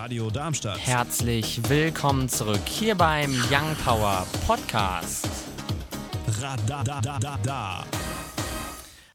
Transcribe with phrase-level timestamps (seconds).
[0.00, 0.78] Radio Darmstadt.
[0.78, 5.28] Herzlich willkommen zurück hier beim Young Power Podcast.
[6.40, 7.84] Radadadada.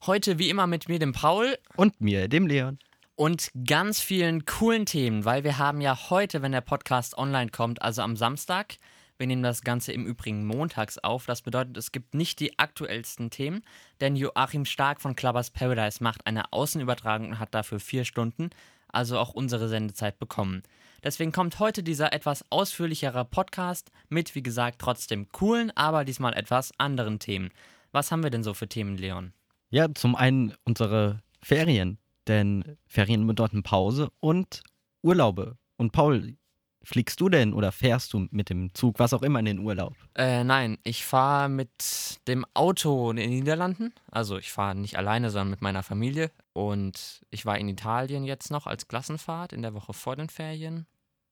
[0.06, 2.78] Heute wie immer mit mir, dem Paul Und mir, dem Leon.
[3.16, 7.80] und ganz vielen coolen Themen, weil wir haben ja heute, wenn der Podcast online kommt,
[7.80, 8.74] also am Samstag,
[9.16, 11.24] wir nehmen das Ganze im Übrigen montags auf.
[11.24, 13.62] Das bedeutet, es gibt nicht die aktuellsten Themen,
[14.02, 18.50] denn Joachim Stark von Clubbers Paradise macht eine Außenübertragung und hat dafür vier Stunden,
[18.94, 20.62] also auch unsere Sendezeit bekommen.
[21.02, 26.72] Deswegen kommt heute dieser etwas ausführlichere Podcast mit, wie gesagt, trotzdem coolen, aber diesmal etwas
[26.78, 27.50] anderen Themen.
[27.92, 29.32] Was haben wir denn so für Themen, Leon?
[29.70, 34.62] Ja, zum einen unsere Ferien, denn Ferien bedeuten Pause und
[35.02, 35.58] Urlaube.
[35.76, 36.36] Und Paul,
[36.84, 39.94] fliegst du denn oder fährst du mit dem Zug, was auch immer, in den Urlaub?
[40.14, 43.92] Äh, nein, ich fahre mit dem Auto in den Niederlanden.
[44.10, 46.30] Also ich fahre nicht alleine, sondern mit meiner Familie.
[46.52, 50.86] Und ich war in Italien jetzt noch als Klassenfahrt in der Woche vor den Ferien.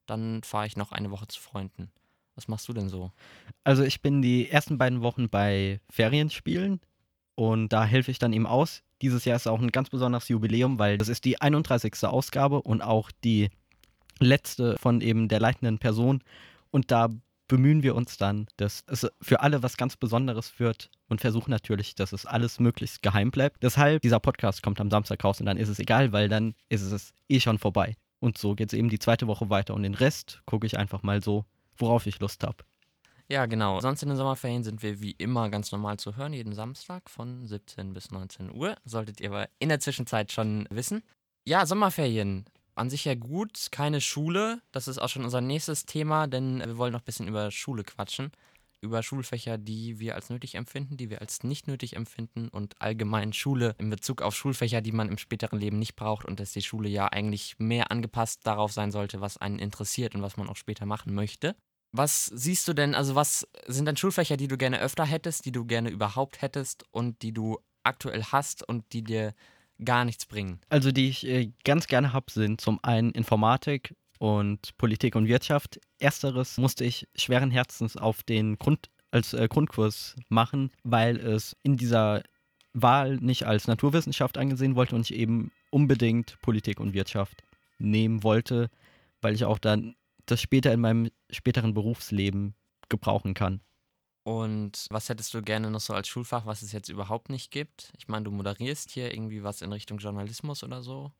[0.05, 1.91] Dann fahre ich noch eine Woche zu Freunden.
[2.35, 3.11] Was machst du denn so?
[3.63, 6.81] Also ich bin die ersten beiden Wochen bei Ferienspielen
[7.35, 8.83] und da helfe ich dann eben aus.
[9.01, 12.03] Dieses Jahr ist auch ein ganz besonderes Jubiläum, weil das ist die 31.
[12.05, 13.49] Ausgabe und auch die
[14.19, 16.23] letzte von eben der leitenden Person.
[16.71, 17.09] Und da
[17.47, 21.95] bemühen wir uns dann, dass es für alle was ganz Besonderes wird und versuchen natürlich,
[21.95, 23.61] dass es alles möglichst geheim bleibt.
[23.61, 26.81] Deshalb, dieser Podcast kommt am Samstag raus und dann ist es egal, weil dann ist
[26.81, 27.95] es eh schon vorbei.
[28.19, 31.03] Und so geht es eben die zweite Woche weiter und den Rest gucke ich einfach
[31.03, 32.63] mal so, worauf ich Lust habe.
[33.29, 33.79] Ja, genau.
[33.79, 37.45] Sonst in den Sommerferien sind wir wie immer ganz normal zu hören, jeden Samstag von
[37.45, 38.75] 17 bis 19 Uhr.
[38.85, 41.03] Solltet ihr aber in der Zwischenzeit schon wissen.
[41.45, 42.45] Ja, Sommerferien.
[42.75, 44.61] An sich ja gut, keine Schule.
[44.71, 47.83] Das ist auch schon unser nächstes Thema, denn wir wollen noch ein bisschen über Schule
[47.83, 48.31] quatschen.
[48.81, 53.31] Über Schulfächer, die wir als nötig empfinden, die wir als nicht nötig empfinden und allgemein
[53.31, 56.61] Schule in Bezug auf Schulfächer, die man im späteren Leben nicht braucht und dass die
[56.61, 60.57] Schule ja eigentlich mehr angepasst darauf sein sollte, was einen interessiert und was man auch
[60.57, 61.55] später machen möchte.
[61.93, 65.51] Was siehst du denn, also was sind denn Schulfächer, die du gerne öfter hättest, die
[65.51, 69.33] du gerne überhaupt hättest und die du aktuell hast und die dir
[69.83, 70.59] gar nichts bringen?
[70.69, 75.79] Also die ich äh, ganz gerne habe, sind zum einen Informatik und Politik und Wirtschaft.
[75.99, 81.77] Ersteres musste ich schweren Herzens auf den Grund als äh, Grundkurs machen, weil es in
[81.77, 82.23] dieser
[82.73, 87.43] Wahl nicht als Naturwissenschaft angesehen wollte und ich eben unbedingt Politik und Wirtschaft
[87.77, 88.69] nehmen wollte,
[89.21, 89.95] weil ich auch dann
[90.25, 92.55] das später in meinem späteren Berufsleben
[92.89, 93.61] gebrauchen kann.
[94.23, 97.91] Und was hättest du gerne noch so als Schulfach, was es jetzt überhaupt nicht gibt?
[97.97, 101.11] Ich meine, du moderierst hier irgendwie was in Richtung Journalismus oder so.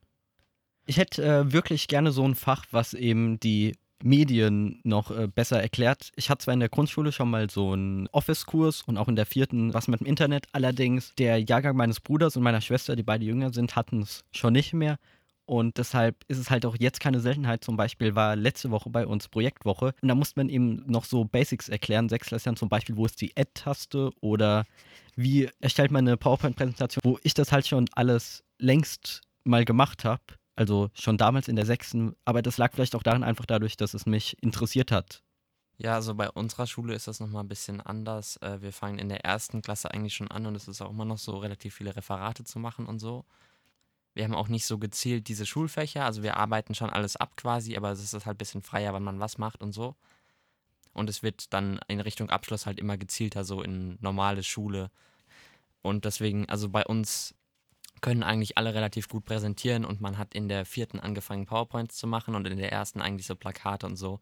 [0.86, 5.62] Ich hätte äh, wirklich gerne so ein Fach, was eben die Medien noch äh, besser
[5.62, 6.12] erklärt.
[6.16, 9.26] Ich hatte zwar in der Grundschule schon mal so einen Office-Kurs und auch in der
[9.26, 10.48] vierten was mit dem Internet.
[10.52, 14.54] Allerdings der Jahrgang meines Bruders und meiner Schwester, die beide jünger sind, hatten es schon
[14.54, 14.98] nicht mehr.
[15.46, 17.64] Und deshalb ist es halt auch jetzt keine Seltenheit.
[17.64, 21.26] Zum Beispiel war letzte Woche bei uns Projektwoche und da musste man eben noch so
[21.26, 22.08] Basics erklären.
[22.08, 24.66] Sechsklässlern zum Beispiel, wo ist die Add-Taste oder
[25.16, 30.24] wie erstellt man eine PowerPoint-Präsentation, wo ich das halt schon alles längst mal gemacht habe.
[30.56, 32.16] Also schon damals in der sechsten.
[32.26, 35.24] Aber das lag vielleicht auch daran einfach dadurch, dass es mich interessiert hat.
[35.78, 38.38] Ja, also bei unserer Schule ist das nochmal ein bisschen anders.
[38.38, 41.06] Äh, Wir fangen in der ersten Klasse eigentlich schon an und es ist auch immer
[41.06, 43.26] noch so relativ viele Referate zu machen und so.
[44.14, 47.76] Wir haben auch nicht so gezielt diese Schulfächer, also wir arbeiten schon alles ab quasi,
[47.76, 49.96] aber es ist halt ein bisschen freier, wann man was macht und so.
[50.94, 54.92] Und es wird dann in Richtung Abschluss halt immer gezielter so in normale Schule.
[55.82, 57.34] Und deswegen, also bei uns
[58.02, 62.06] können eigentlich alle relativ gut präsentieren und man hat in der vierten angefangen PowerPoints zu
[62.06, 64.20] machen und in der ersten eigentlich so Plakate und so.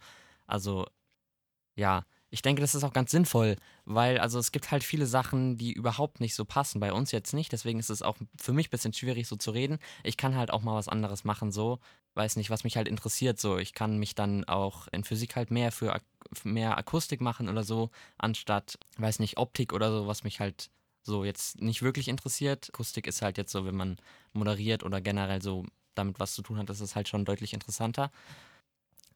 [0.48, 0.86] Also
[1.76, 5.58] ja, ich denke, das ist auch ganz sinnvoll, weil also es gibt halt viele Sachen,
[5.58, 6.80] die überhaupt nicht so passen.
[6.80, 9.52] Bei uns jetzt nicht, deswegen ist es auch für mich ein bisschen schwierig so zu
[9.52, 9.80] reden.
[10.04, 11.80] Ich kann halt auch mal was anderes machen, so.
[12.14, 13.58] Weiß nicht, was mich halt interessiert, so.
[13.58, 16.04] Ich kann mich dann auch in Physik halt mehr für Ak
[16.46, 20.70] mehr Akustik machen oder so, anstatt, weiß nicht, Optik oder so, was mich halt
[21.04, 22.70] so jetzt nicht wirklich interessiert.
[22.70, 23.98] Akustik ist halt jetzt so, wenn man
[24.32, 25.66] moderiert oder generell so
[25.96, 28.12] damit was zu tun hat, ist halt schon deutlich interessanter.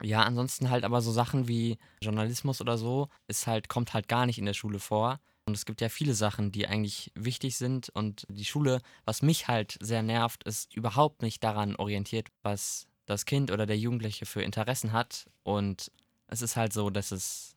[0.01, 4.25] Ja, ansonsten halt aber so Sachen wie Journalismus oder so, ist halt, kommt halt gar
[4.25, 5.19] nicht in der Schule vor.
[5.45, 7.89] Und es gibt ja viele Sachen, die eigentlich wichtig sind.
[7.89, 13.25] Und die Schule, was mich halt sehr nervt, ist überhaupt nicht daran orientiert, was das
[13.25, 15.30] Kind oder der Jugendliche für Interessen hat.
[15.44, 15.92] Und
[16.27, 17.56] es ist halt so, dass es,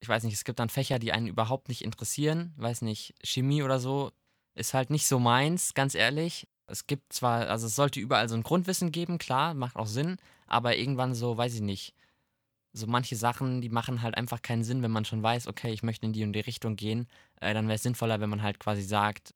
[0.00, 2.54] ich weiß nicht, es gibt dann Fächer, die einen überhaupt nicht interessieren.
[2.56, 4.12] Weiß nicht, Chemie oder so
[4.54, 6.46] ist halt nicht so meins, ganz ehrlich.
[6.66, 10.16] Es gibt zwar, also es sollte überall so ein Grundwissen geben, klar, macht auch Sinn,
[10.46, 11.94] aber irgendwann so, weiß ich nicht,
[12.72, 15.82] so manche Sachen, die machen halt einfach keinen Sinn, wenn man schon weiß, okay, ich
[15.82, 17.06] möchte in die und die Richtung gehen.
[17.40, 19.32] Äh, dann wäre es sinnvoller, wenn man halt quasi sagt,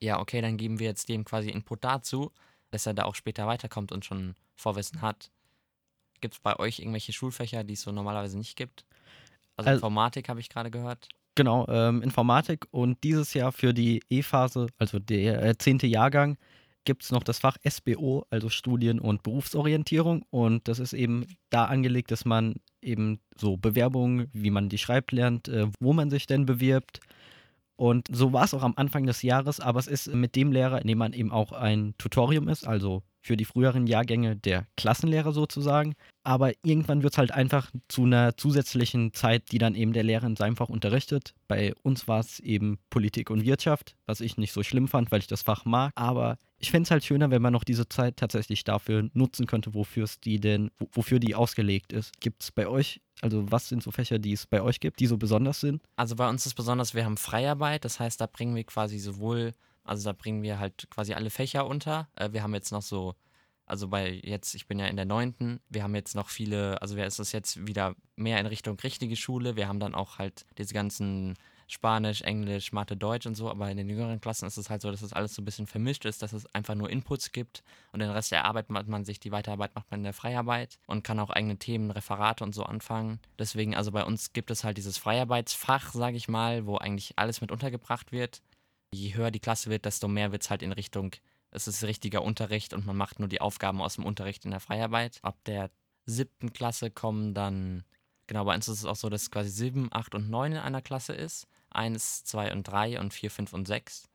[0.00, 2.32] ja, okay, dann geben wir jetzt dem quasi Input dazu,
[2.70, 5.30] dass er da auch später weiterkommt und schon Vorwissen hat.
[6.20, 8.84] Gibt es bei euch irgendwelche Schulfächer, die es so normalerweise nicht gibt?
[9.56, 11.08] Also Al- Informatik habe ich gerade gehört.
[11.36, 15.78] Genau, ähm, Informatik und dieses Jahr für die E-Phase, also der äh, 10.
[15.80, 16.36] Jahrgang,
[16.84, 20.24] gibt es noch das Fach SBO, also Studien- und Berufsorientierung.
[20.30, 25.12] Und das ist eben da angelegt, dass man eben so Bewerbungen, wie man die schreibt,
[25.12, 27.00] lernt, äh, wo man sich denn bewirbt.
[27.76, 30.80] Und so war es auch am Anfang des Jahres, aber es ist mit dem Lehrer,
[30.80, 35.32] in dem man eben auch ein Tutorium ist, also für die früheren Jahrgänge der Klassenlehrer
[35.32, 35.94] sozusagen.
[36.24, 40.26] Aber irgendwann wird es halt einfach zu einer zusätzlichen Zeit, die dann eben der Lehrer
[40.26, 41.34] in seinem Fach unterrichtet.
[41.48, 45.20] Bei uns war es eben Politik und Wirtschaft, was ich nicht so schlimm fand, weil
[45.20, 45.90] ich das Fach mag.
[45.94, 49.74] Aber ich fände es halt schöner, wenn man noch diese Zeit tatsächlich dafür nutzen könnte,
[49.74, 52.20] wofür die denn, wo- wofür die ausgelegt ist.
[52.20, 55.06] Gibt es bei euch, also was sind so Fächer, die es bei euch gibt, die
[55.06, 55.82] so besonders sind?
[55.96, 59.54] Also bei uns ist besonders, wir haben Freiarbeit, das heißt, da bringen wir quasi sowohl,
[59.84, 62.08] also da bringen wir halt quasi alle Fächer unter.
[62.16, 63.14] Äh, wir haben jetzt noch so,
[63.66, 66.96] also bei jetzt, ich bin ja in der neunten, wir haben jetzt noch viele, also
[66.96, 69.56] wer ist jetzt wieder mehr in Richtung richtige Schule.
[69.56, 71.34] Wir haben dann auch halt diese ganzen
[71.66, 74.90] Spanisch, Englisch, Mathe, Deutsch und so, aber in den jüngeren Klassen ist es halt so,
[74.90, 78.00] dass das alles so ein bisschen vermischt ist, dass es einfach nur Inputs gibt und
[78.00, 81.04] den Rest der Arbeit macht man sich, die Weiterarbeit macht man in der Freiarbeit und
[81.04, 83.18] kann auch eigene Themen, Referate und so anfangen.
[83.38, 87.40] Deswegen, also bei uns gibt es halt dieses Freiarbeitsfach, sage ich mal, wo eigentlich alles
[87.40, 88.42] mit untergebracht wird.
[88.94, 91.14] Je höher die Klasse wird, desto mehr wird es halt in Richtung,
[91.50, 94.60] es ist richtiger Unterricht und man macht nur die Aufgaben aus dem Unterricht in der
[94.60, 95.18] Freiarbeit.
[95.22, 95.70] Ab der
[96.06, 97.84] siebten Klasse kommen dann,
[98.26, 100.82] genau, bei uns ist es auch so, dass quasi sieben, acht und neun in einer
[100.82, 101.46] Klasse ist.
[101.70, 104.08] Eins, zwei und drei und vier, fünf und sechs.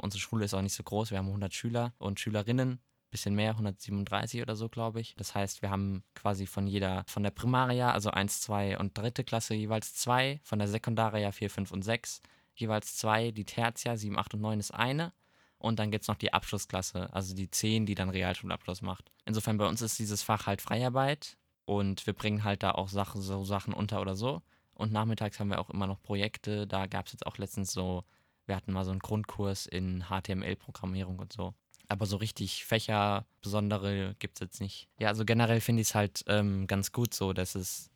[0.00, 2.80] Unsere Schule ist auch nicht so groß, wir haben 100 Schüler und Schülerinnen,
[3.10, 5.14] bisschen mehr, 137 oder so, glaube ich.
[5.16, 9.24] Das heißt, wir haben quasi von jeder, von der Primaria, also 1, 2 und dritte
[9.24, 12.20] Klasse jeweils zwei, von der Sekundaria 4, 5 und 6
[12.60, 15.12] jeweils zwei, die Tertia 7, 8 und 9 ist eine.
[15.58, 19.10] Und dann gibt es noch die Abschlussklasse, also die 10, die dann Realschulabschluss macht.
[19.24, 23.22] Insofern bei uns ist dieses Fach halt Freiarbeit und wir bringen halt da auch Sachen,
[23.22, 24.42] so Sachen unter oder so.
[24.74, 26.66] Und nachmittags haben wir auch immer noch Projekte.
[26.66, 28.04] Da gab es jetzt auch letztens so,
[28.44, 31.54] wir hatten mal so einen Grundkurs in HTML-Programmierung und so.
[31.88, 34.88] Aber so richtig Fächer, besondere gibt es jetzt nicht.
[34.98, 37.90] Ja, also generell finde ich es halt ähm, ganz gut so, dass es,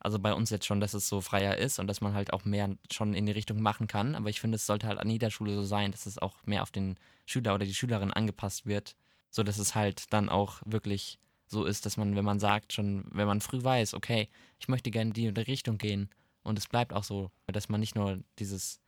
[0.00, 2.44] also bei uns jetzt schon, dass es so freier ist und dass man halt auch
[2.44, 4.14] mehr schon in die Richtung machen kann.
[4.14, 6.62] Aber ich finde, es sollte halt an jeder Schule so sein, dass es auch mehr
[6.62, 8.96] auf den Schüler oder die Schülerin angepasst wird.
[9.30, 13.04] So dass es halt dann auch wirklich so ist, dass man, wenn man sagt, schon,
[13.12, 16.08] wenn man früh weiß, okay, ich möchte gerne in die und die Richtung gehen
[16.42, 18.80] und es bleibt auch so, dass man nicht nur dieses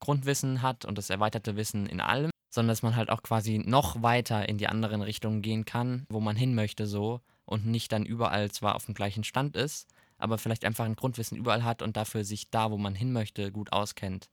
[0.00, 4.02] Grundwissen hat und das erweiterte Wissen in allem, sondern dass man halt auch quasi noch
[4.02, 8.04] weiter in die anderen Richtungen gehen kann, wo man hin möchte so und nicht dann
[8.04, 9.88] überall zwar auf dem gleichen Stand ist,
[10.22, 13.50] aber vielleicht einfach ein Grundwissen überall hat und dafür sich da, wo man hin möchte,
[13.50, 14.28] gut auskennt.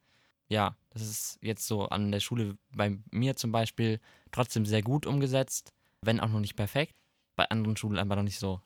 [0.48, 4.00] Ja, das ist jetzt so an der Schule bei mir zum Beispiel
[4.32, 5.72] trotzdem sehr gut umgesetzt,
[6.02, 6.96] wenn auch noch nicht perfekt.
[7.36, 8.62] Bei anderen Schulen aber noch nicht so.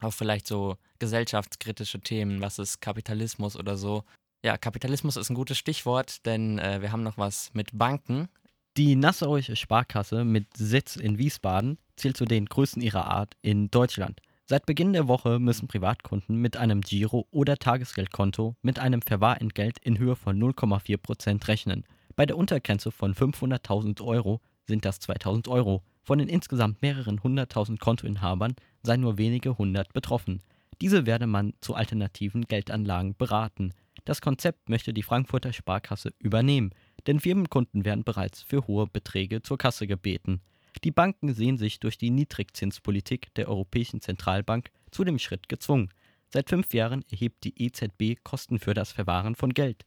[0.00, 4.04] Auch vielleicht so gesellschaftskritische Themen, was ist Kapitalismus oder so.
[4.44, 8.28] Ja, Kapitalismus ist ein gutes Stichwort, denn äh, wir haben noch was mit Banken.
[8.76, 14.20] Die Nassauische Sparkasse mit Sitz in Wiesbaden zählt zu den größten ihrer Art in Deutschland.
[14.48, 19.98] Seit Beginn der Woche müssen Privatkunden mit einem Giro- oder Tagesgeldkonto mit einem Verwahrentgelt in
[19.98, 21.82] Höhe von 0,4% rechnen.
[22.14, 25.82] Bei der Untergrenze von 500.000 Euro sind das 2.000 Euro.
[26.04, 28.54] Von den insgesamt mehreren hunderttausend Kontoinhabern
[28.84, 30.42] seien nur wenige hundert betroffen.
[30.80, 33.72] Diese werde man zu alternativen Geldanlagen beraten.
[34.04, 36.70] Das Konzept möchte die Frankfurter Sparkasse übernehmen,
[37.08, 40.40] denn Firmenkunden werden bereits für hohe Beträge zur Kasse gebeten.
[40.84, 45.90] Die Banken sehen sich durch die Niedrigzinspolitik der Europäischen Zentralbank zu dem Schritt gezwungen.
[46.28, 49.86] Seit fünf Jahren erhebt die EZB Kosten für das Verwahren von Geld.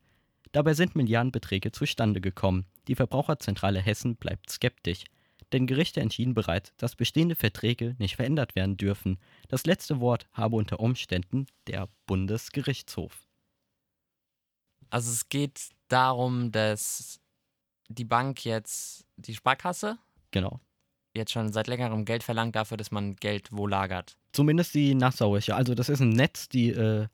[0.52, 2.66] Dabei sind Milliardenbeträge zustande gekommen.
[2.88, 5.04] Die Verbraucherzentrale Hessen bleibt skeptisch.
[5.52, 9.20] Denn Gerichte entschieden bereits, dass bestehende Verträge nicht verändert werden dürfen.
[9.48, 13.28] Das letzte Wort habe unter Umständen der Bundesgerichtshof.
[14.92, 17.20] Also es geht darum, dass
[17.90, 19.98] die Bank jetzt, die Sparkasse,
[20.32, 20.60] Genau.
[21.20, 24.18] Jetzt schon seit längerem Geld verlangt dafür, dass man Geld wo lagert.
[24.32, 25.56] Zumindest die Nassauische.
[25.56, 27.08] Also das ist ein Netz, die, äh,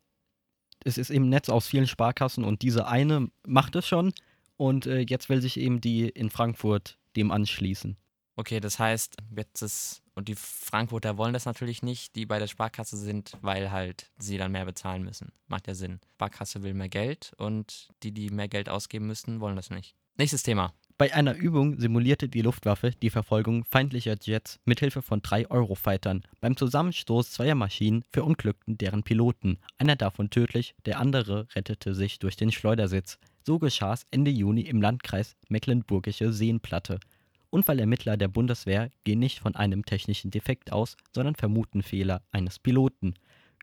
[0.85, 4.13] es ist eben ein Netz aus vielen Sparkassen und diese eine macht es schon.
[4.57, 7.97] Und äh, jetzt will sich eben die in Frankfurt dem anschließen.
[8.37, 12.47] Okay, das heißt, jetzt ist, und die Frankfurter wollen das natürlich nicht, die bei der
[12.47, 15.31] Sparkasse sind, weil halt sie dann mehr bezahlen müssen.
[15.47, 15.99] Macht ja Sinn.
[16.15, 19.95] Sparkasse will mehr Geld und die, die mehr Geld ausgeben müssten, wollen das nicht.
[20.17, 20.73] Nächstes Thema.
[20.97, 26.23] Bei einer Übung simulierte die Luftwaffe die Verfolgung feindlicher Jets mithilfe von drei Eurofightern.
[26.39, 29.57] Beim Zusammenstoß zweier Maschinen verunglückten deren Piloten.
[29.77, 33.19] Einer davon tödlich, der andere rettete sich durch den Schleudersitz.
[33.43, 37.01] So geschah es Ende Juni im Landkreis Mecklenburgische Seenplatte.
[37.49, 43.15] Unfallermittler der Bundeswehr gehen nicht von einem technischen Defekt aus, sondern vermuten Fehler eines Piloten.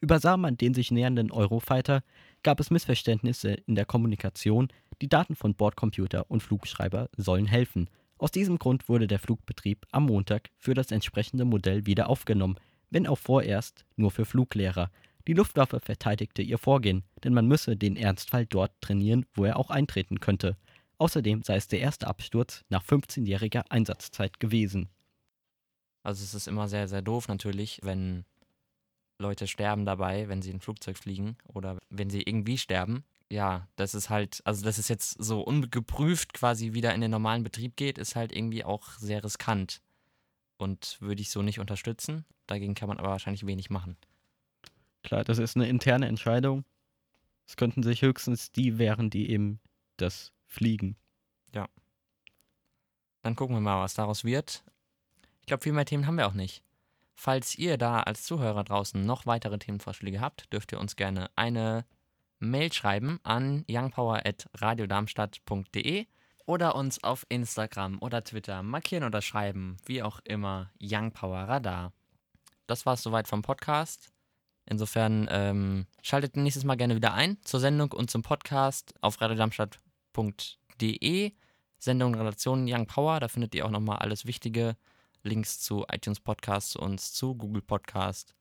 [0.02, 2.02] Übersah man den sich nähernden Eurofighter,
[2.42, 4.68] gab es Missverständnisse in der Kommunikation,
[5.02, 7.90] die Daten von Bordcomputer und Flugschreiber sollen helfen.
[8.18, 12.56] Aus diesem Grund wurde der Flugbetrieb am Montag für das entsprechende Modell wieder aufgenommen,
[12.90, 14.90] wenn auch vorerst nur für Fluglehrer.
[15.26, 19.70] Die Luftwaffe verteidigte ihr Vorgehen, denn man müsse den Ernstfall dort trainieren, wo er auch
[19.70, 20.56] eintreten könnte.
[20.98, 24.88] Außerdem sei es der erste Absturz nach 15-jähriger Einsatzzeit gewesen.
[26.04, 28.24] Also es ist immer sehr, sehr doof natürlich, wenn
[29.18, 33.04] Leute sterben dabei, wenn sie ein Flugzeug fliegen oder wenn sie irgendwie sterben.
[33.32, 37.42] Ja, das ist halt, also dass es jetzt so ungeprüft quasi wieder in den normalen
[37.42, 39.80] Betrieb geht, ist halt irgendwie auch sehr riskant.
[40.58, 42.26] Und würde ich so nicht unterstützen.
[42.46, 43.96] Dagegen kann man aber wahrscheinlich wenig machen.
[45.02, 46.66] Klar, das ist eine interne Entscheidung.
[47.46, 49.60] Es könnten sich höchstens die wehren, die eben
[49.96, 50.96] das fliegen.
[51.54, 51.70] Ja.
[53.22, 54.62] Dann gucken wir mal, was daraus wird.
[55.40, 56.62] Ich glaube, viel mehr Themen haben wir auch nicht.
[57.14, 61.86] Falls ihr da als Zuhörer draußen noch weitere Themenvorschläge habt, dürft ihr uns gerne eine
[62.42, 66.06] Mail schreiben an youngpower.radiodarmstadt.de
[66.44, 71.92] oder uns auf Instagram oder Twitter markieren oder schreiben, wie auch immer, Youngpower Radar.
[72.66, 74.08] Das war es soweit vom Podcast.
[74.66, 81.32] Insofern ähm, schaltet nächstes Mal gerne wieder ein zur Sendung und zum Podcast auf radiodarmstadt.de.
[81.78, 84.76] Sendung Relationen Young Power, da findet ihr auch nochmal alles Wichtige.
[85.24, 88.34] Links zu iTunes Podcast, zu uns, zu Google Podcast.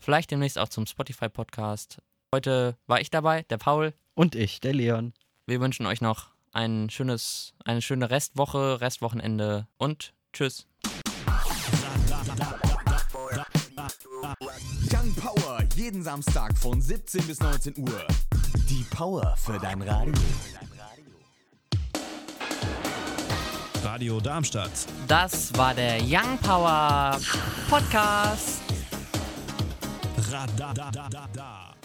[0.00, 2.02] Vielleicht demnächst auch zum Spotify Podcast.
[2.34, 3.94] Heute war ich dabei, der Paul.
[4.14, 5.14] Und ich, der Leon.
[5.46, 10.66] Wir wünschen euch noch ein schönes, eine schöne Restwoche, Restwochenende und tschüss.
[14.92, 18.06] Young Power, jeden Samstag von 17 bis 19 Uhr.
[18.68, 20.12] Die Power für dein Radio.
[23.82, 24.70] Radio Darmstadt.
[25.06, 27.18] Das war der Young Power
[27.70, 28.60] Podcast.
[30.30, 31.77] Radar.